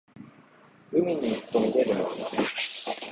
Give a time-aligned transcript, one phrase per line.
[0.91, 3.01] 海に行くとみれるのは波